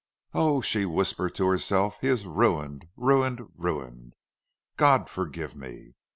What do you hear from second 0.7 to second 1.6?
whispered to